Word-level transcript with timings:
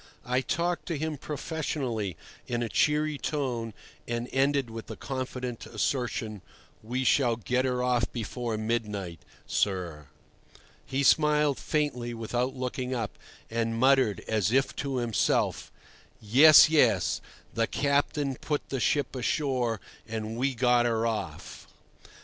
I 0.25 0.41
talked 0.41 0.87
to 0.87 0.97
him 0.97 1.15
professionally 1.19 2.17
in 2.47 2.63
a 2.63 2.69
cheery 2.69 3.19
tone, 3.19 3.71
and 4.07 4.27
ended 4.33 4.71
with 4.71 4.87
the 4.87 4.95
confident 4.95 5.67
assertion: 5.67 6.41
"We 6.81 7.03
shall 7.03 7.35
get 7.35 7.65
her 7.65 7.83
off 7.83 8.11
before 8.11 8.57
midnight, 8.57 9.19
sir." 9.45 10.07
He 10.87 11.03
smiled 11.03 11.59
faintly 11.59 12.15
without 12.15 12.55
looking 12.55 12.95
up, 12.95 13.15
and 13.51 13.77
muttered 13.79 14.21
as 14.27 14.51
if 14.51 14.75
to 14.77 14.97
himself: 14.97 15.71
"Yes, 16.19 16.67
yes; 16.67 17.21
the 17.53 17.67
captain 17.67 18.37
put 18.37 18.69
the 18.69 18.79
ship 18.79 19.15
ashore 19.15 19.79
and 20.07 20.35
we 20.35 20.55
got 20.55 20.87
her 20.87 21.05
off." 21.05 21.67